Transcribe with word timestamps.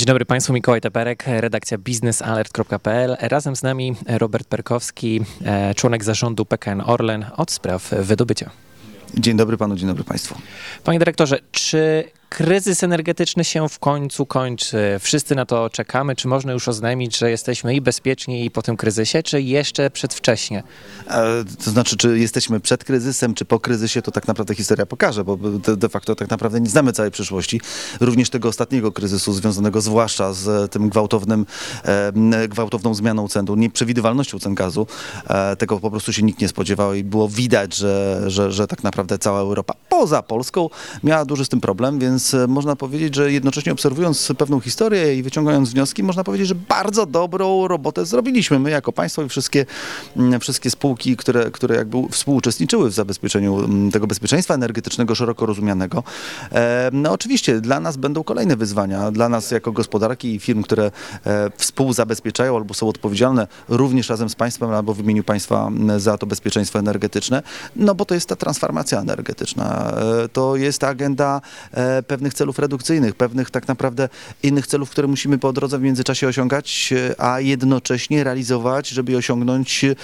Dzień 0.00 0.06
dobry 0.06 0.24
Państwu, 0.24 0.52
Mikołaj 0.52 0.80
Teperek, 0.80 1.24
redakcja 1.26 1.78
biznesalert.pl. 1.78 3.16
Razem 3.20 3.56
z 3.56 3.62
nami 3.62 3.94
Robert 4.06 4.48
Perkowski, 4.48 5.20
e, 5.44 5.74
członek 5.74 6.04
zarządu 6.04 6.44
PKN 6.44 6.82
Orlen 6.86 7.26
od 7.36 7.50
spraw 7.50 7.90
wydobycia. 7.90 8.50
Dzień 9.14 9.36
dobry 9.36 9.56
panu, 9.56 9.76
dzień 9.76 9.88
dobry 9.88 10.04
państwu. 10.04 10.34
Panie 10.84 10.98
dyrektorze, 10.98 11.38
czy 11.50 12.04
kryzys 12.30 12.82
energetyczny 12.82 13.44
się 13.44 13.68
w 13.68 13.78
końcu 13.78 14.26
kończy? 14.26 14.96
Wszyscy 15.00 15.34
na 15.34 15.46
to 15.46 15.70
czekamy. 15.70 16.16
Czy 16.16 16.28
można 16.28 16.52
już 16.52 16.68
oznajmić, 16.68 17.18
że 17.18 17.30
jesteśmy 17.30 17.74
i 17.74 17.80
bezpieczni 17.80 18.44
i 18.44 18.50
po 18.50 18.62
tym 18.62 18.76
kryzysie, 18.76 19.22
czy 19.22 19.42
jeszcze 19.42 19.90
przedwcześnie? 19.90 20.62
E, 21.08 21.44
to 21.64 21.70
znaczy, 21.70 21.96
czy 21.96 22.18
jesteśmy 22.18 22.60
przed 22.60 22.84
kryzysem, 22.84 23.34
czy 23.34 23.44
po 23.44 23.60
kryzysie, 23.60 24.02
to 24.02 24.10
tak 24.10 24.28
naprawdę 24.28 24.54
historia 24.54 24.86
pokaże, 24.86 25.24
bo 25.24 25.36
de, 25.76 25.88
facto 25.88 26.14
tak 26.14 26.30
naprawdę 26.30 26.60
nie 26.60 26.68
znamy 26.68 26.92
całej 26.92 27.10
przyszłości. 27.10 27.60
Również 28.00 28.30
tego 28.30 28.48
ostatniego 28.48 28.92
kryzysu, 28.92 29.32
związanego 29.32 29.80
zwłaszcza 29.80 30.32
z 30.32 30.72
tym 30.72 30.88
gwałtownym, 30.88 31.46
e, 31.84 32.48
gwałtowną 32.48 32.94
zmianą 32.94 33.28
cen, 33.28 33.46
nieprzewidywalnością 33.56 34.38
cen 34.38 34.54
gazu. 34.54 34.86
E, 35.28 35.56
tego 35.56 35.80
po 35.80 35.90
prostu 35.90 36.12
się 36.12 36.22
nikt 36.22 36.40
nie 36.40 36.48
spodziewał 36.48 36.94
i 36.94 37.04
było 37.04 37.28
widać, 37.28 37.76
że, 37.76 38.22
że, 38.26 38.52
że 38.52 38.66
tak 38.66 38.82
naprawdę 38.82 39.18
cała 39.18 39.40
Europa, 39.40 39.74
poza 39.88 40.22
Polską, 40.22 40.68
miała 41.02 41.24
duży 41.24 41.44
z 41.44 41.48
tym 41.48 41.60
problem, 41.60 41.98
więc 41.98 42.19
więc 42.20 42.34
e, 42.34 42.46
można 42.46 42.76
powiedzieć, 42.76 43.14
że 43.14 43.32
jednocześnie 43.32 43.72
obserwując 43.72 44.32
pewną 44.38 44.60
historię 44.60 45.16
i 45.16 45.22
wyciągając 45.22 45.70
wnioski, 45.70 46.02
można 46.02 46.24
powiedzieć, 46.24 46.48
że 46.48 46.54
bardzo 46.54 47.06
dobrą 47.06 47.68
robotę 47.68 48.06
zrobiliśmy. 48.06 48.58
My 48.58 48.70
jako 48.70 48.92
państwo 48.92 49.22
i 49.22 49.28
wszystkie, 49.28 49.66
mm, 50.16 50.40
wszystkie 50.40 50.70
spółki, 50.70 51.16
które, 51.16 51.50
które 51.50 51.76
jakby 51.76 51.98
współuczestniczyły 52.10 52.90
w 52.90 52.92
zabezpieczeniu 52.92 53.58
mm, 53.58 53.90
tego 53.90 54.06
bezpieczeństwa 54.06 54.54
energetycznego 54.54 55.14
szeroko 55.14 55.46
rozumianego. 55.46 56.02
E, 56.52 56.90
no 56.92 57.12
oczywiście 57.12 57.60
dla 57.60 57.80
nas 57.80 57.96
będą 57.96 58.24
kolejne 58.24 58.56
wyzwania, 58.56 59.10
dla 59.10 59.28
nas 59.28 59.50
jako 59.50 59.72
gospodarki 59.72 60.34
i 60.34 60.40
firm, 60.40 60.62
które 60.62 60.90
e, 61.26 61.50
współzabezpieczają 61.56 62.56
albo 62.56 62.74
są 62.74 62.88
odpowiedzialne 62.88 63.46
również 63.68 64.08
razem 64.08 64.28
z 64.28 64.34
państwem 64.34 64.70
albo 64.70 64.94
w 64.94 65.00
imieniu 65.00 65.24
państwa 65.24 65.66
mm, 65.66 66.00
za 66.00 66.18
to 66.18 66.26
bezpieczeństwo 66.26 66.78
energetyczne, 66.78 67.42
no 67.76 67.94
bo 67.94 68.04
to 68.04 68.14
jest 68.14 68.28
ta 68.28 68.36
transformacja 68.36 69.00
energetyczna, 69.00 69.92
to 70.32 70.56
jest 70.56 70.78
ta 70.78 70.88
agenda 70.88 71.40
pewnych 72.10 72.34
celów 72.34 72.58
redukcyjnych, 72.58 73.14
pewnych 73.14 73.50
tak 73.50 73.68
naprawdę 73.68 74.08
innych 74.42 74.66
celów, 74.66 74.90
które 74.90 75.08
musimy 75.08 75.38
po 75.38 75.52
drodze 75.52 75.78
w 75.78 75.82
międzyczasie 75.82 76.28
osiągać, 76.28 76.94
a 77.18 77.40
jednocześnie 77.40 78.24
realizować, 78.24 78.88
żeby 78.88 79.16
osiągnąć 79.16 79.84
e, 79.84 79.94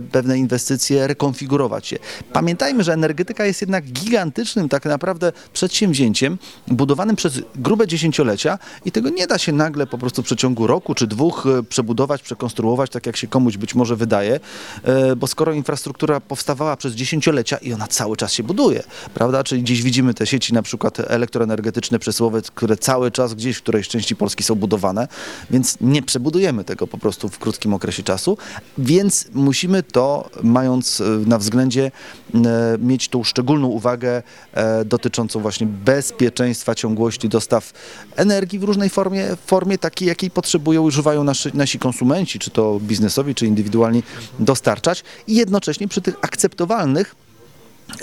pewne 0.00 0.38
inwestycje, 0.38 1.06
rekonfigurować 1.06 1.92
je. 1.92 1.98
Pamiętajmy, 2.32 2.84
że 2.84 2.92
energetyka 2.92 3.46
jest 3.46 3.60
jednak 3.60 3.84
gigantycznym 3.84 4.68
tak 4.68 4.84
naprawdę 4.84 5.32
przedsięwzięciem, 5.52 6.38
budowanym 6.68 7.16
przez 7.16 7.40
grube 7.54 7.86
dziesięciolecia 7.86 8.58
i 8.84 8.92
tego 8.92 9.08
nie 9.08 9.26
da 9.26 9.38
się 9.38 9.52
nagle 9.52 9.86
po 9.86 9.98
prostu 9.98 10.22
w 10.22 10.24
przeciągu 10.24 10.66
roku 10.66 10.94
czy 10.94 11.06
dwóch 11.06 11.46
e, 11.46 11.62
przebudować, 11.62 12.22
przekonstruować, 12.22 12.90
tak 12.90 13.06
jak 13.06 13.16
się 13.16 13.26
komuś 13.26 13.56
być 13.56 13.74
może 13.74 13.96
wydaje, 13.96 14.40
e, 14.82 15.16
bo 15.16 15.26
skoro 15.26 15.52
infrastruktura 15.52 16.20
powstawała 16.20 16.76
przez 16.76 16.94
dziesięciolecia 16.94 17.56
i 17.56 17.72
ona 17.72 17.86
cały 17.86 18.16
czas 18.16 18.32
się 18.32 18.42
buduje, 18.42 18.82
prawda, 19.14 19.44
czyli 19.44 19.62
gdzieś 19.62 19.82
widzimy 19.82 20.14
te 20.14 20.26
sieci 20.26 20.54
na 20.54 20.62
przykład 20.62 21.00
elektroenergetyczne, 21.00 21.45
energetyczne 21.46 21.98
przesyłowe, 21.98 22.42
które 22.54 22.76
cały 22.76 23.10
czas 23.10 23.34
gdzieś 23.34 23.56
w 23.56 23.62
którejś 23.62 23.88
części 23.88 24.16
Polski 24.16 24.42
są 24.44 24.54
budowane, 24.54 25.08
więc 25.50 25.76
nie 25.80 26.02
przebudujemy 26.02 26.64
tego 26.64 26.86
po 26.86 26.98
prostu 26.98 27.28
w 27.28 27.38
krótkim 27.38 27.74
okresie 27.74 28.02
czasu, 28.02 28.38
więc 28.78 29.28
musimy 29.34 29.82
to, 29.82 30.30
mając 30.42 31.00
e, 31.00 31.04
na 31.04 31.38
względzie, 31.38 31.90
e, 32.34 32.40
mieć 32.78 33.08
tą 33.08 33.24
szczególną 33.24 33.66
uwagę 33.68 34.22
e, 34.52 34.84
dotyczącą 34.84 35.40
właśnie 35.40 35.66
bezpieczeństwa 35.66 36.74
ciągłości 36.74 37.28
dostaw 37.28 37.72
energii 38.16 38.58
w 38.58 38.62
różnej 38.62 38.90
formie, 38.90 39.36
formie 39.46 39.78
takiej, 39.78 40.08
jakiej 40.08 40.30
potrzebują, 40.30 40.82
używają 40.82 41.24
nasi, 41.24 41.50
nasi 41.54 41.78
konsumenci, 41.78 42.38
czy 42.38 42.50
to 42.50 42.80
biznesowi, 42.80 43.34
czy 43.34 43.46
indywidualni 43.46 44.02
dostarczać 44.38 45.04
i 45.26 45.34
jednocześnie 45.34 45.88
przy 45.88 46.00
tych 46.00 46.16
akceptowalnych 46.22 47.25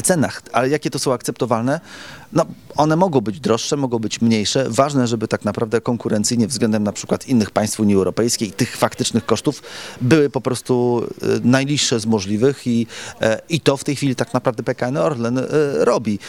cenach. 0.03 0.41
Ale 0.51 0.69
jakie 0.69 0.89
to 0.89 0.99
są 0.99 1.13
akceptowalne? 1.13 1.79
No, 2.33 2.45
one 2.75 2.95
mogą 2.95 3.21
być 3.21 3.39
droższe, 3.39 3.77
mogą 3.77 3.99
być 3.99 4.21
mniejsze. 4.21 4.65
Ważne, 4.69 5.07
żeby 5.07 5.27
tak 5.27 5.45
naprawdę 5.45 5.81
konkurencyjnie 5.81 6.47
względem 6.47 6.83
na 6.83 6.91
przykład 6.91 7.27
innych 7.27 7.51
państw 7.51 7.79
Unii 7.79 7.95
Europejskiej 7.95 8.51
tych 8.51 8.77
faktycznych 8.77 9.25
kosztów 9.25 9.63
były 10.01 10.29
po 10.29 10.41
prostu 10.41 11.05
e, 11.21 11.25
najniższe 11.43 11.99
z 11.99 12.05
możliwych 12.05 12.67
i, 12.67 12.87
e, 13.21 13.41
i 13.49 13.61
to 13.61 13.77
w 13.77 13.83
tej 13.83 13.95
chwili 13.95 14.15
tak 14.15 14.33
naprawdę 14.33 14.63
PKN 14.63 14.97
Orlen 14.97 15.37
e, 15.37 15.43
robi. 15.79 16.19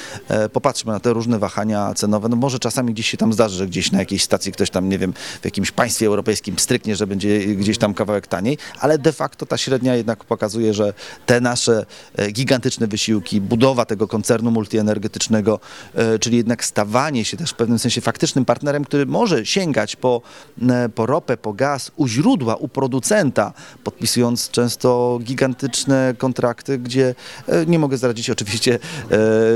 Popatrzmy 0.53 0.93
na 0.93 1.01
te 1.01 1.13
różne 1.13 1.39
wahania 1.39 1.95
cenowe. 1.95 2.29
No 2.29 2.37
może 2.37 2.59
czasami 2.59 2.93
gdzieś 2.95 3.09
się 3.09 3.17
tam 3.17 3.33
zdarzy, 3.33 3.57
że 3.57 3.67
gdzieś 3.67 3.93
na 3.93 3.99
jakiejś 3.99 4.23
stacji 4.23 4.53
ktoś 4.53 4.71
tam, 4.71 4.89
nie 4.89 4.99
wiem, 4.99 5.13
w 5.43 5.45
jakimś 5.45 5.71
państwie 5.71 6.07
europejskim 6.07 6.59
stryknie, 6.59 6.97
że 6.97 7.07
będzie 7.07 7.47
gdzieś 7.47 7.79
tam 7.79 7.95
kawałek 7.95 8.27
taniej, 8.27 8.59
ale 8.81 8.99
de 8.99 9.13
facto 9.13 9.47
ta 9.47 9.57
średnia 9.57 9.95
jednak 9.95 10.25
pokazuje, 10.25 10.75
że 10.75 10.93
te 11.27 11.41
nasze 11.41 11.87
gigantyczne 12.33 12.87
wysiłki, 12.87 13.41
budowa 13.45 13.85
tego 13.85 14.09
koncernu 14.09 14.51
multienergetycznego, 14.51 15.61
E, 15.95 16.19
czyli 16.19 16.37
jednak 16.37 16.65
stawanie 16.65 17.25
się 17.25 17.37
też 17.37 17.51
w 17.51 17.55
pewnym 17.55 17.79
sensie 17.79 18.01
faktycznym 18.01 18.45
partnerem, 18.45 18.85
który 18.85 19.07
może 19.07 19.47
sięgać 19.47 19.97
po, 19.97 20.23
e, 20.69 20.89
po 20.89 21.07
ropę, 21.07 21.37
po 21.37 21.53
gaz 21.53 21.91
u 21.97 22.09
źródła, 22.09 22.57
u 22.57 22.69
producenta, 22.69 23.53
podpisując 23.85 24.51
często 24.51 25.19
gigantyczne 25.23 26.15
kontrakty, 26.19 26.79
gdzie 26.79 27.15
e, 27.49 27.67
nie 27.67 27.79
mogę 27.79 27.97
zdradzić 27.97 28.31
oczywiście 28.31 28.79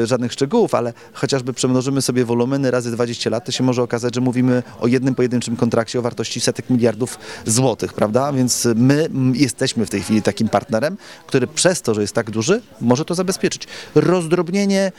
żadnych 0.05 0.33
szczegółów, 0.33 0.75
ale 0.75 0.93
chociażby 1.13 1.53
przemnożymy 1.53 2.03
sobie 2.03 2.25
wolumeny 2.25 2.71
razy 2.71 2.91
20 2.91 3.31
lat, 3.31 3.45
to 3.45 3.53
się 3.53 3.65
może 3.65 3.83
okazać, 3.83 4.15
że 4.15 4.21
mówimy 4.21 4.63
o 4.81 4.87
jednym 4.87 5.15
pojedynczym 5.15 5.57
kontrakcie 5.57 5.99
o 5.99 6.03
wartości 6.03 6.41
setek 6.41 6.71
miliardów 6.71 7.19
złotych, 7.47 7.93
prawda? 7.93 8.33
Więc 8.33 8.69
my 8.75 9.09
jesteśmy 9.33 9.87
w 9.87 9.91
tej 9.91 10.03
chwili 10.03 10.23
takim 10.23 10.49
partnerem, 10.49 10.97
który 11.27 11.47
przez 11.47 11.83
to, 11.83 11.95
że 11.95 12.01
jest 12.01 12.15
tak 12.15 12.31
duży, 12.31 12.63
może 12.81 13.05
to 13.05 13.15
zabezpieczyć. 13.15 13.67
Rozdrobnienie 13.95 14.93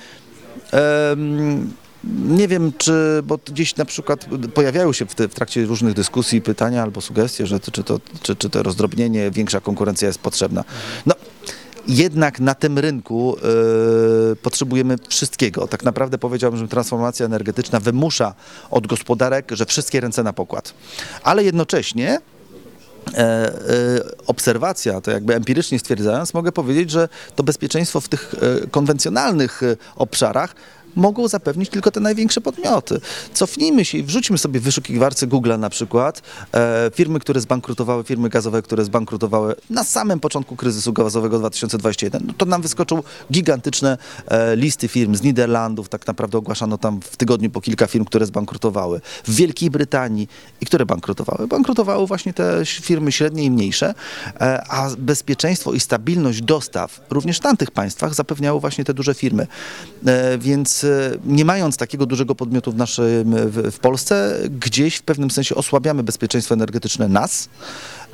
nie 2.25 2.47
wiem, 2.47 2.71
czy, 2.77 3.23
bo 3.23 3.39
gdzieś 3.45 3.75
na 3.75 3.85
przykład 3.85 4.25
pojawiają 4.53 4.93
się 4.93 5.05
w, 5.05 5.15
te, 5.15 5.27
w 5.27 5.33
trakcie 5.33 5.65
różnych 5.65 5.93
dyskusji 5.93 6.41
pytania 6.41 6.83
albo 6.83 7.01
sugestie, 7.01 7.47
że 7.47 7.59
czy 7.59 7.83
to, 7.83 7.99
czy, 8.21 8.35
czy 8.35 8.49
to 8.49 8.63
rozdrobnienie, 8.63 9.31
większa 9.31 9.61
konkurencja 9.61 10.07
jest 10.07 10.19
potrzebna. 10.19 10.63
No, 11.05 11.15
jednak 11.87 12.39
na 12.39 12.55
tym 12.55 12.79
rynku 12.79 13.37
yy, 14.29 14.35
potrzebujemy 14.35 14.95
wszystkiego. 15.09 15.67
Tak 15.67 15.83
naprawdę 15.83 16.17
powiedziałbym, 16.17 16.59
że 16.59 16.67
transformacja 16.67 17.25
energetyczna 17.25 17.79
wymusza 17.79 18.33
od 18.71 18.87
gospodarek, 18.87 19.51
że 19.51 19.65
wszystkie 19.65 19.99
ręce 19.99 20.23
na 20.23 20.33
pokład. 20.33 20.73
Ale 21.23 21.43
jednocześnie 21.43 22.19
obserwacja, 24.27 25.01
to 25.01 25.11
jakby 25.11 25.35
empirycznie 25.35 25.79
stwierdzając, 25.79 26.33
mogę 26.33 26.51
powiedzieć, 26.51 26.91
że 26.91 27.09
to 27.35 27.43
bezpieczeństwo 27.43 28.01
w 28.01 28.07
tych 28.07 28.35
e, 28.63 28.67
konwencjonalnych 28.67 29.61
obszarach 29.95 30.55
mogą 30.95 31.27
zapewnić 31.27 31.69
tylko 31.69 31.91
te 31.91 31.99
największe 31.99 32.41
podmioty. 32.41 33.01
Cofnijmy 33.33 33.85
się 33.85 33.97
i 33.97 34.03
wrzućmy 34.03 34.37
sobie 34.37 34.59
w 34.59 34.63
wyszukiwarce 34.63 35.27
Google 35.27 35.53
na 35.59 35.69
przykład 35.69 36.21
e, 36.53 36.91
firmy, 36.93 37.19
które 37.19 37.41
zbankrutowały, 37.41 38.03
firmy 38.03 38.29
gazowe, 38.29 38.61
które 38.61 38.85
zbankrutowały 38.85 39.55
na 39.69 39.83
samym 39.83 40.19
początku 40.19 40.55
kryzysu 40.55 40.93
gazowego 40.93 41.39
2021. 41.39 42.23
No 42.27 42.33
to 42.37 42.45
nam 42.45 42.61
wyskoczą 42.61 43.03
gigantyczne 43.31 43.97
e, 44.27 44.55
listy 44.55 44.87
firm 44.87 45.15
z 45.15 45.21
Niderlandów. 45.21 45.89
Tak 45.89 46.07
naprawdę 46.07 46.37
ogłaszano 46.37 46.77
tam 46.77 47.01
w 47.01 47.17
tygodniu 47.17 47.49
po 47.49 47.61
kilka 47.61 47.87
firm, 47.87 48.05
które 48.05 48.25
zbankrutowały. 48.25 49.01
W 49.23 49.35
Wielkiej 49.35 49.69
Brytanii 49.69 50.27
i 50.61 50.65
które 50.65 50.85
bankrutowały? 50.85 51.47
Bankrutowały 51.47 52.07
właśnie 52.07 52.33
te 52.33 52.65
firmy 52.65 53.11
średnie 53.11 53.43
i 53.43 53.51
mniejsze, 53.51 53.93
e, 54.41 54.63
a 54.69 54.89
bezpieczeństwo 54.97 55.73
i 55.73 55.79
stabilność 55.79 56.41
dostaw 56.41 57.01
również 57.09 57.37
w 57.37 57.41
tamtych 57.41 57.71
państwach 57.71 58.13
zapewniały 58.13 58.59
właśnie 58.59 58.85
te 58.85 58.93
duże 58.93 59.13
firmy. 59.13 59.47
E, 60.05 60.37
więc 60.37 60.85
nie 61.25 61.45
mając 61.45 61.77
takiego 61.77 62.05
dużego 62.05 62.35
podmiotu 62.35 62.71
w, 62.71 62.75
naszym, 62.75 63.35
w, 63.35 63.71
w 63.71 63.79
Polsce, 63.79 64.39
gdzieś 64.59 64.95
w 64.95 65.01
pewnym 65.01 65.31
sensie 65.31 65.55
osłabiamy 65.55 66.03
bezpieczeństwo 66.03 66.53
energetyczne 66.53 67.07
nas. 67.07 67.49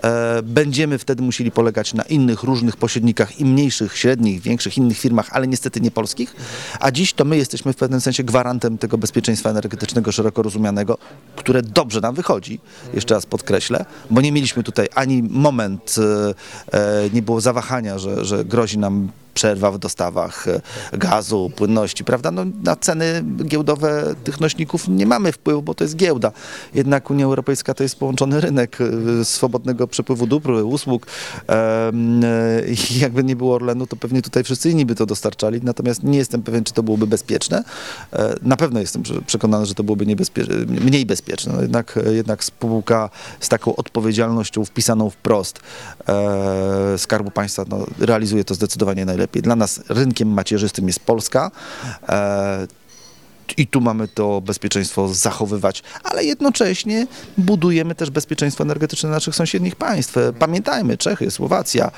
E, 0.03 0.41
będziemy 0.43 0.97
wtedy 0.97 1.23
musieli 1.23 1.51
polegać 1.51 1.93
na 1.93 2.03
innych 2.03 2.43
różnych 2.43 2.77
pośrednikach 2.77 3.39
i 3.39 3.45
mniejszych, 3.45 3.97
średnich, 3.97 4.41
większych, 4.41 4.77
innych 4.77 4.97
firmach, 4.97 5.29
ale 5.31 5.47
niestety 5.47 5.81
nie 5.81 5.91
polskich. 5.91 6.35
A 6.79 6.91
dziś 6.91 7.13
to 7.13 7.25
my 7.25 7.37
jesteśmy 7.37 7.73
w 7.73 7.75
pewnym 7.75 8.01
sensie 8.01 8.23
gwarantem 8.23 8.77
tego 8.77 8.97
bezpieczeństwa 8.97 9.49
energetycznego 9.49 10.11
szeroko 10.11 10.41
rozumianego, 10.41 10.97
które 11.35 11.61
dobrze 11.61 12.01
nam 12.01 12.15
wychodzi, 12.15 12.59
jeszcze 12.93 13.13
raz 13.13 13.25
podkreślę, 13.25 13.85
bo 14.11 14.21
nie 14.21 14.31
mieliśmy 14.31 14.63
tutaj 14.63 14.87
ani 14.95 15.23
moment, 15.23 15.95
e, 16.73 16.77
e, 17.05 17.09
nie 17.13 17.21
było 17.21 17.41
zawahania, 17.41 17.99
że, 17.99 18.25
że 18.25 18.45
grozi 18.45 18.77
nam 18.77 19.09
przerwa 19.35 19.71
w 19.71 19.77
dostawach 19.77 20.47
e, 20.47 20.61
gazu, 20.97 21.51
płynności, 21.55 22.03
prawda? 22.03 22.31
No, 22.31 22.45
na 22.63 22.75
ceny 22.75 23.23
giełdowe 23.43 24.15
tych 24.23 24.39
nośników 24.39 24.87
nie 24.87 25.05
mamy 25.05 25.31
wpływu, 25.31 25.61
bo 25.61 25.73
to 25.73 25.83
jest 25.83 25.95
giełda. 25.95 26.31
Jednak 26.73 27.09
Unia 27.11 27.25
Europejska 27.25 27.73
to 27.73 27.83
jest 27.83 27.99
połączony 27.99 28.41
rynek 28.41 28.77
e, 29.21 29.25
swobodnego 29.25 29.87
przepływu 29.87 30.27
dóbr, 30.27 30.51
usług. 30.51 31.07
E, 31.49 31.91
jakby 32.99 33.23
nie 33.23 33.35
było 33.35 33.55
Orlenu, 33.55 33.87
to 33.87 33.95
pewnie 33.95 34.21
tutaj 34.21 34.43
wszyscy 34.43 34.69
inni 34.69 34.85
by 34.85 34.95
to 34.95 35.05
dostarczali. 35.05 35.59
Natomiast 35.63 36.03
nie 36.03 36.17
jestem 36.17 36.41
pewien, 36.41 36.63
czy 36.63 36.73
to 36.73 36.83
byłoby 36.83 37.07
bezpieczne. 37.07 37.63
Na 38.41 38.57
pewno 38.57 38.79
jestem 38.79 39.03
prze- 39.03 39.21
przekonany, 39.21 39.65
że 39.65 39.73
to 39.73 39.83
byłoby 39.83 40.05
mniej 40.67 41.05
bezpieczne. 41.05 41.53
No 41.53 41.61
jednak, 41.61 41.99
jednak 42.11 42.43
spółka 42.43 43.09
z 43.39 43.49
taką 43.49 43.75
odpowiedzialnością 43.75 44.65
wpisaną 44.65 45.09
wprost 45.09 45.59
Skarbu 46.97 47.31
Państwa 47.31 47.65
no, 47.69 47.85
realizuje 47.99 48.43
to 48.43 48.55
zdecydowanie 48.55 49.05
najlepiej. 49.05 49.24
Dla 49.33 49.55
nas 49.55 49.81
rynkiem 49.89 50.29
macierzystym 50.29 50.87
jest 50.87 50.99
Polska. 50.99 51.51
E, 52.09 52.67
i 53.57 53.67
tu 53.67 53.81
mamy 53.81 54.07
to 54.07 54.41
bezpieczeństwo 54.41 55.07
zachowywać, 55.07 55.83
ale 56.03 56.23
jednocześnie 56.23 57.07
budujemy 57.37 57.95
też 57.95 58.09
bezpieczeństwo 58.09 58.63
energetyczne 58.63 59.09
naszych 59.09 59.35
sąsiednich 59.35 59.75
państw. 59.75 60.17
E, 60.17 60.33
Pamiętajmy, 60.33 60.97
Czechy, 60.97 61.31
Słowacja, 61.31 61.91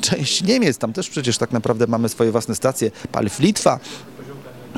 część 0.00 0.42
Niemiec, 0.42 0.78
tam 0.78 0.92
też 0.92 1.10
przecież 1.10 1.38
tak 1.38 1.52
naprawdę 1.52 1.86
mamy 1.86 2.08
swoje 2.08 2.32
własne 2.32 2.54
stacje, 2.54 2.90
paliw 3.12 3.38
Litwa. 3.38 3.80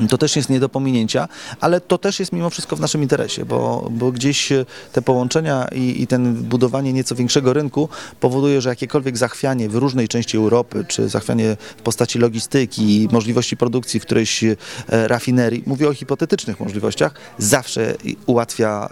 To 0.09 0.17
też 0.17 0.35
jest 0.35 0.49
nie 0.49 0.59
do 0.59 0.69
pominięcia, 0.69 1.27
ale 1.61 1.81
to 1.81 1.97
też 1.97 2.19
jest 2.19 2.31
mimo 2.31 2.49
wszystko 2.49 2.75
w 2.75 2.79
naszym 2.79 3.01
interesie, 3.01 3.45
bo, 3.45 3.87
bo 3.91 4.11
gdzieś 4.11 4.51
e, 4.51 4.65
te 4.91 5.01
połączenia 5.01 5.67
i, 5.75 6.01
i 6.01 6.07
ten 6.07 6.33
budowanie 6.33 6.93
nieco 6.93 7.15
większego 7.15 7.53
rynku 7.53 7.89
powoduje, 8.19 8.61
że 8.61 8.69
jakiekolwiek 8.69 9.17
zachwianie 9.17 9.69
w 9.69 9.75
różnej 9.75 10.07
części 10.07 10.37
Europy, 10.37 10.85
czy 10.87 11.09
zachwianie 11.09 11.57
w 11.77 11.81
postaci 11.81 12.19
logistyki, 12.19 13.07
możliwości 13.11 13.57
produkcji 13.57 13.99
w 13.99 14.05
którejś 14.05 14.43
e, 14.43 14.55
rafinerii, 14.87 15.63
mówię 15.65 15.89
o 15.89 15.93
hipotetycznych 15.93 16.59
możliwościach, 16.59 17.13
zawsze 17.37 17.95
ułatwia 18.25 18.85
e, 18.85 18.89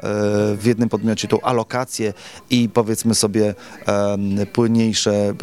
w 0.56 0.66
jednym 0.66 0.90
podmiocie 0.90 1.28
tą 1.28 1.42
alokację 1.42 2.14
i 2.50 2.70
powiedzmy 2.70 3.16
sobie 3.16 3.56
płynniejsze, 4.54 5.34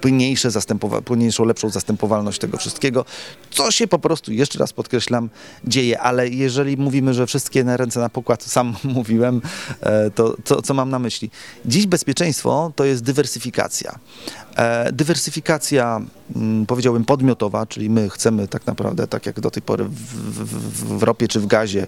płynniejsze 0.00 0.48
zastępowa- 0.48 1.02
płynniejszą, 1.02 1.44
lepszą 1.44 1.70
zastępowalność 1.70 2.38
tego 2.38 2.58
wszystkiego, 2.58 3.04
co 3.50 3.70
się 3.70 3.86
po 3.86 3.98
prostu, 3.98 4.32
jeszcze 4.32 4.58
raz 4.58 4.72
podkreślam, 4.74 5.30
dzieje, 5.64 6.00
ale 6.00 6.28
jeżeli 6.28 6.76
mówimy, 6.76 7.14
że 7.14 7.26
wszystkie 7.26 7.64
na 7.64 7.76
ręce 7.76 8.00
na 8.00 8.08
pokład, 8.08 8.42
sam 8.42 8.76
mówiłem, 8.84 9.42
e, 9.80 10.10
to, 10.10 10.36
to 10.44 10.62
co 10.62 10.74
mam 10.74 10.90
na 10.90 10.98
myśli? 10.98 11.30
Dziś 11.64 11.86
bezpieczeństwo 11.86 12.72
to 12.76 12.84
jest 12.84 13.02
dywersyfikacja. 13.02 13.98
E, 14.56 14.92
Dywersyfikacja, 14.92 16.00
mm, 16.36 16.66
powiedziałbym, 16.66 17.04
podmiotowa, 17.04 17.66
czyli 17.66 17.90
my 17.90 18.10
chcemy 18.10 18.48
tak 18.48 18.66
naprawdę, 18.66 19.06
tak 19.06 19.26
jak 19.26 19.40
do 19.40 19.50
tej 19.50 19.62
pory 19.62 19.84
w, 19.84 19.90
w, 19.90 20.98
w 20.98 21.02
ropie 21.02 21.28
czy 21.28 21.40
w 21.40 21.46
gazie, 21.46 21.86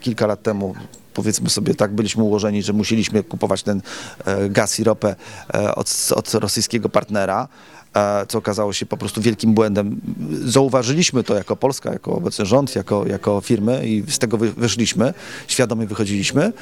kilka 0.00 0.26
lat 0.26 0.42
temu 0.42 0.74
powiedzmy 1.14 1.50
sobie 1.50 1.74
tak 1.74 1.94
byliśmy 1.94 2.22
ułożeni, 2.22 2.62
że 2.62 2.72
musieliśmy 2.72 3.22
kupować 3.22 3.62
ten 3.62 3.82
e, 4.24 4.48
gaz 4.48 4.80
i 4.80 4.84
ropę 4.84 5.16
od, 5.74 6.08
od 6.14 6.34
rosyjskiego 6.34 6.88
partnera, 6.88 7.48
co 8.28 8.38
okazało 8.38 8.72
się 8.72 8.86
po 8.86 8.96
prostu 8.96 9.20
wielkim 9.20 9.54
błędem. 9.54 10.00
Zauważyliśmy 10.44 11.24
to 11.24 11.34
jako 11.34 11.56
Polska, 11.56 11.92
jako 11.92 12.12
obecny 12.12 12.46
rząd, 12.46 12.76
jako, 12.76 13.06
jako 13.06 13.40
firmy 13.40 13.88
i 13.88 14.12
z 14.12 14.18
tego 14.18 14.36
wy, 14.36 14.52
wyszliśmy, 14.52 15.14
świadomie 15.48 15.86
wychodziliśmy. 15.86 16.52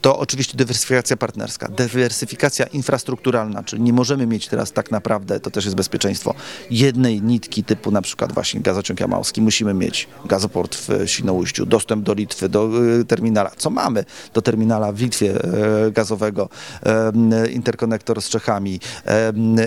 To 0.00 0.18
oczywiście 0.18 0.56
dywersyfikacja 0.56 1.16
partnerska, 1.16 1.68
dywersyfikacja 1.68 2.66
infrastrukturalna, 2.66 3.62
czyli 3.62 3.82
nie 3.82 3.92
możemy 3.92 4.26
mieć 4.26 4.48
teraz 4.48 4.72
tak 4.72 4.90
naprawdę, 4.90 5.40
to 5.40 5.50
też 5.50 5.64
jest 5.64 5.76
bezpieczeństwo, 5.76 6.34
jednej 6.70 7.22
nitki 7.22 7.64
typu 7.64 7.90
na 7.90 8.02
przykład 8.02 8.32
właśnie 8.32 8.60
gazociąg 8.60 9.00
jamałski. 9.00 9.42
Musimy 9.42 9.74
mieć 9.74 10.08
gazoport 10.24 10.76
w 10.76 10.88
Świnoujściu, 11.06 11.66
dostęp 11.66 12.04
do 12.04 12.14
Litwy, 12.14 12.48
do 12.48 12.70
y, 13.00 13.04
terminala, 13.04 13.50
co 13.56 13.70
mamy, 13.70 14.04
do 14.34 14.42
terminala 14.42 14.92
w 14.92 15.00
Litwie 15.00 15.44
e, 15.44 15.90
gazowego, 15.90 16.48
em, 16.82 17.52
interkonektor 17.52 18.22
z 18.22 18.28
Czechami, 18.28 18.80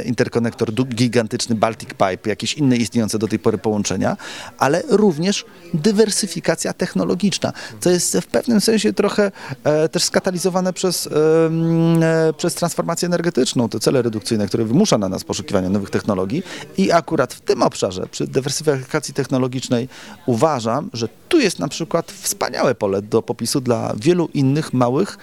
interkonektor 0.06 0.74
gigantyczny 0.74 1.56
Baltic 1.56 1.90
Pipe, 1.90 2.30
jakieś 2.30 2.54
inne 2.54 2.78
istniejące 2.78 3.20
do 3.20 3.28
tej 3.28 3.40
pory 3.40 3.58
połączenia, 3.58 4.18
ale 4.58 4.84
również 4.90 5.46
dywersyfikacja 5.74 6.74
technologiczna, 6.74 7.54
co 7.80 7.90
jest 7.90 8.18
w 8.18 8.28
pewnym 8.28 8.62
sensie 8.62 8.94
trochę 8.94 9.32
e, 9.64 9.90
też 9.90 10.04
skatalizowane 10.20 10.74
przez, 10.74 11.08
e, 11.08 12.34
przez 12.38 12.56
transformację 12.56 13.06
energetyczną, 13.06 13.70
te 13.70 13.80
cele 13.80 14.02
redukcyjne, 14.02 14.48
które 14.48 14.66
wymusza 14.66 14.98
na 14.98 15.10
nas 15.10 15.24
poszukiwanie 15.24 15.70
nowych 15.70 15.90
technologii. 15.90 16.44
I 16.78 16.92
akurat 16.92 17.34
w 17.34 17.42
tym 17.42 17.64
obszarze, 17.64 18.08
przy 18.12 18.28
dywersyfikacji 18.28 19.14
technologicznej 19.14 19.90
uważam, 20.26 20.90
że 20.94 21.08
tu 21.30 21.40
jest 21.40 21.60
na 21.60 21.68
przykład 21.68 22.12
wspaniałe 22.12 22.76
pole 22.76 23.02
do 23.02 23.22
popisu 23.22 23.62
dla 23.62 23.94
wielu 23.98 24.30
innych 24.34 24.74
małych, 24.74 25.18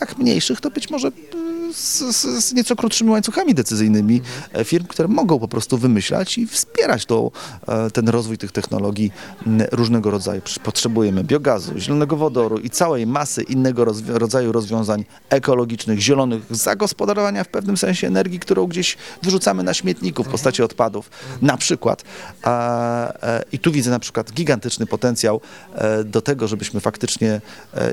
jak 0.00 0.18
mniejszych, 0.18 0.60
to 0.60 0.70
być 0.70 0.90
może 0.90 1.10
z, 1.76 2.16
z, 2.16 2.44
z 2.44 2.52
nieco 2.52 2.76
krótszymi 2.76 3.10
łańcuchami 3.10 3.54
decyzyjnymi 3.54 4.22
e, 4.52 4.64
firm, 4.64 4.86
które 4.86 5.08
mogą 5.08 5.38
po 5.38 5.48
prostu 5.48 5.78
wymyślać 5.78 6.38
i 6.38 6.46
wspierać 6.46 7.06
tą, 7.06 7.30
e, 7.68 7.90
ten 7.90 8.08
rozwój 8.08 8.38
tych 8.38 8.52
technologii 8.52 9.12
różnego 9.72 10.10
rodzaju. 10.10 10.42
Potrzebujemy 10.62 11.24
biogazu, 11.24 11.78
zielonego 11.78 12.16
wodoru 12.16 12.58
i 12.58 12.70
całej 12.70 13.06
masy 13.06 13.42
innego 13.42 13.84
rozwi- 13.84 14.14
rodzaju 14.14 14.52
rozwiązań 14.52 15.04
ekologicznych, 15.30 16.00
zielonych, 16.00 16.42
zagospodarowania 16.50 17.44
w 17.44 17.48
pewnym 17.48 17.76
sensie 17.76 18.06
energii, 18.06 18.40
którą 18.40 18.66
gdzieś 18.66 18.96
wyrzucamy 19.22 19.62
na 19.62 19.74
śmietniku 19.74 20.24
w 20.24 20.28
postaci 20.28 20.62
odpadów. 20.62 21.10
Na 21.42 21.56
przykład. 21.56 22.04
E, 22.46 23.44
I 23.52 23.58
tu 23.58 23.72
widzę 23.72 23.90
na 23.90 23.98
przykład 23.98 24.32
gigantyczny 24.32 24.86
potencjał 24.86 25.40
do 26.04 26.22
tego, 26.22 26.48
żebyśmy 26.48 26.80
faktycznie, 26.80 27.40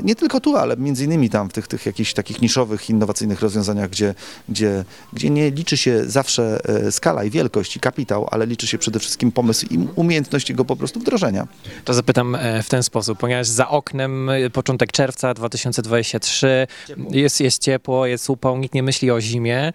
nie 0.04 0.16
tylko 0.16 0.40
tu, 0.40 0.58
ale 0.58 0.78
między 0.78 1.06
innymi 1.06 1.30
tam 1.30 1.50
w 1.50 1.54
tych, 1.54 1.68
tych 1.68 1.86
jakichś 1.86 2.14
takich 2.14 2.42
niszowych, 2.42 2.90
innowacyjnych 2.90 3.42
rozwiązaniach, 3.42 3.73
gdzie, 3.88 4.16
gdzie, 4.50 4.86
gdzie 5.14 5.30
nie 5.30 5.52
liczy 5.52 5.78
się 5.78 6.06
zawsze 6.06 6.60
e, 6.66 6.92
skala 6.92 7.24
i 7.24 7.30
wielkość 7.30 7.76
i 7.76 7.80
kapitał, 7.80 8.28
ale 8.32 8.46
liczy 8.46 8.68
się 8.68 8.78
przede 8.78 9.00
wszystkim 9.00 9.32
pomysł 9.32 9.66
i 9.72 9.88
umiejętność 9.96 10.50
jego 10.50 10.66
po 10.66 10.76
prostu 10.76 11.00
wdrożenia. 11.00 11.48
To 11.86 11.94
zapytam 11.94 12.36
e, 12.36 12.64
w 12.64 12.70
ten 12.70 12.84
sposób, 12.84 13.20
ponieważ 13.20 13.48
za 13.48 13.70
oknem 13.70 14.30
e, 14.30 14.50
początek 14.50 14.92
czerwca 14.92 15.34
2023, 15.34 16.68
jest, 17.10 17.42
jest 17.42 17.62
ciepło, 17.62 18.06
jest 18.06 18.30
upał, 18.30 18.58
nikt 18.58 18.76
nie 18.76 18.84
myśli 18.84 19.12
o 19.12 19.22
zimie, 19.22 19.74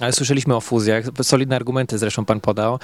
ale 0.00 0.12
słyszeliśmy 0.12 0.56
o 0.56 0.60
fuzjach, 0.60 1.04
solidne 1.22 1.56
argumenty 1.56 1.98
zresztą 1.98 2.24
pan 2.24 2.40
podał. 2.40 2.78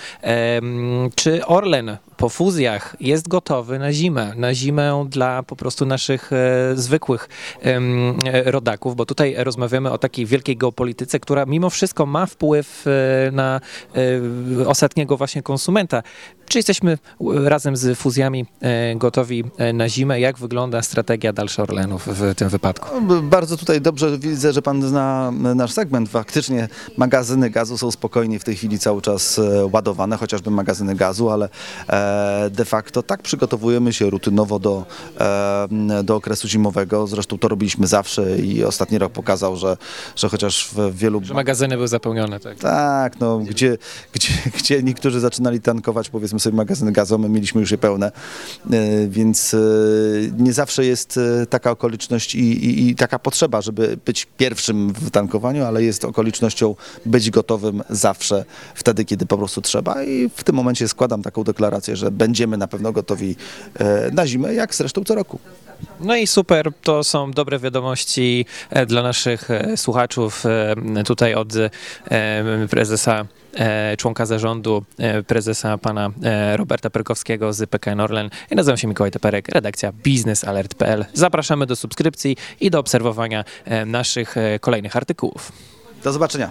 Czy 1.14 1.46
Orlen 1.46 1.96
po 2.16 2.28
fuzjach 2.28 2.96
jest 3.00 3.28
gotowy 3.28 3.78
na 3.78 3.92
zimę, 3.92 4.32
na 4.36 4.54
zimę 4.54 5.06
dla 5.08 5.42
po 5.42 5.56
prostu 5.56 5.86
naszych 5.86 6.32
e, 6.32 6.36
zwykłych 6.74 7.28
e, 7.62 8.50
rodaków, 8.50 8.96
bo 8.96 9.06
tutaj 9.06 9.34
rozmawiamy 9.38 9.90
o 9.90 9.98
takiej 10.02 10.26
wielkiej 10.26 10.56
geopolityce, 10.56 11.20
która 11.20 11.46
mimo 11.46 11.70
wszystko 11.70 12.06
ma 12.06 12.26
wpływ 12.26 12.84
e, 12.86 13.30
na 13.30 13.60
e, 14.60 14.68
ostatniego 14.68 15.16
właśnie 15.16 15.42
konsumenta. 15.42 16.02
Czy 16.48 16.58
jesteśmy 16.58 16.92
e, 16.92 16.98
razem 17.48 17.76
z 17.76 17.98
fuzjami 17.98 18.46
gotowi 18.96 19.44
na 19.74 19.88
zimę? 19.88 20.20
Jak 20.20 20.38
wygląda 20.38 20.82
strategia 20.82 21.32
dalsza 21.32 21.62
Orlenów 21.62 22.06
w 22.06 22.34
tym 22.34 22.48
wypadku? 22.48 23.00
No, 23.00 23.22
Bardzo 23.22 23.56
tutaj 23.56 23.80
dobrze 23.80 24.18
widzę, 24.18 24.52
że 24.52 24.62
pan 24.62 24.82
zna 24.82 25.30
nasz 25.54 25.72
segment. 25.72 26.08
Faktycznie 26.08 26.68
magazyny 26.96 27.50
gazu 27.50 27.78
są 27.78 27.90
spokojnie 27.90 28.38
w 28.38 28.44
tej 28.44 28.56
chwili 28.56 28.78
cały 28.78 29.02
czas 29.02 29.40
ładowane, 29.72 30.16
chociażby 30.16 30.50
magazyny 30.50 30.94
gazu, 30.94 31.30
ale 31.30 31.48
de 32.50 32.64
facto 32.64 33.02
tak 33.02 33.22
przygotowujemy 33.22 33.92
się 33.92 34.10
rutynowo 34.10 34.58
do, 34.58 34.86
do 36.04 36.16
okresu 36.16 36.48
zimowego. 36.48 37.06
Zresztą 37.06 37.38
to 37.38 37.48
robiliśmy 37.48 37.86
zawsze 37.86 38.38
i 38.38 38.64
ostatni 38.64 38.98
rok 38.98 39.12
pokazał, 39.12 39.56
że, 39.56 39.76
że 40.16 40.28
chociaż 40.28 40.68
w 40.72 40.96
wielu... 40.96 41.24
Że 41.24 41.34
magazyny 41.34 41.76
były 41.76 41.88
zapełnione, 41.88 42.40
tak? 42.40 42.58
Tak, 42.58 43.20
no, 43.20 43.38
gdzie, 43.38 43.78
gdzie, 44.12 44.28
gdzie 44.58 44.82
niektórzy 44.82 45.20
zaczynali 45.20 45.60
tankować, 45.60 46.08
powiedzmy 46.08 46.40
sobie, 46.40 46.56
magazyny 46.56 46.92
gazu, 46.92 47.18
my 47.18 47.28
mieliśmy 47.28 47.60
już 47.60 47.70
je 47.70 47.78
pełne, 47.78 48.12
E, 48.70 49.08
więc 49.08 49.54
e, 49.54 49.58
nie 50.38 50.52
zawsze 50.52 50.84
jest 50.84 51.18
e, 51.42 51.46
taka 51.46 51.70
okoliczność 51.70 52.34
i, 52.34 52.40
i, 52.40 52.88
i 52.88 52.94
taka 52.94 53.18
potrzeba, 53.18 53.60
żeby 53.60 53.98
być 54.04 54.26
pierwszym 54.36 54.92
w 54.92 55.10
tankowaniu, 55.10 55.64
ale 55.64 55.82
jest 55.82 56.04
okolicznością 56.04 56.74
być 57.06 57.30
gotowym 57.30 57.82
zawsze 57.90 58.44
wtedy, 58.74 59.04
kiedy 59.04 59.26
po 59.26 59.38
prostu 59.38 59.62
trzeba 59.62 60.04
i 60.04 60.30
w 60.36 60.44
tym 60.44 60.56
momencie 60.56 60.88
składam 60.88 61.22
taką 61.22 61.44
deklarację, 61.44 61.96
że 61.96 62.10
będziemy 62.10 62.56
na 62.56 62.68
pewno 62.68 62.92
gotowi 62.92 63.36
na 64.12 64.26
zimę, 64.26 64.54
jak 64.54 64.74
zresztą 64.74 65.04
co 65.04 65.14
roku. 65.14 65.38
No 66.00 66.16
i 66.16 66.26
super, 66.26 66.72
to 66.82 67.04
są 67.04 67.30
dobre 67.30 67.58
wiadomości 67.58 68.46
dla 68.86 69.02
naszych 69.02 69.48
słuchaczów 69.76 70.46
e, 70.46 71.04
tutaj 71.04 71.34
od 71.34 71.52
e, 71.56 71.70
prezesa, 72.70 73.24
e, 73.54 73.96
członka 73.96 74.26
zarządu, 74.26 74.84
prezesa 75.26 75.78
pana 75.78 76.10
Roberta 76.56 76.90
Perkowskiego 76.90 77.52
z 77.52 77.70
PKN 77.70 78.00
Orlen. 78.00 78.30
Ja 78.50 78.56
nazywam 78.56 78.76
się 78.76 78.88
Mikołaj 78.88 79.10
Teperek, 79.10 79.48
redakcja 79.48 79.92
biznesalert.pl. 79.92 81.04
Zapraszamy 81.14 81.66
do 81.66 81.76
subskrypcji 81.76 82.36
i 82.60 82.70
do 82.70 82.78
obserwowania 82.78 83.44
naszych 83.86 84.34
kolejnych 84.60 84.96
artykułów. 84.96 85.52
Do 86.04 86.12
zobaczenia. 86.12 86.50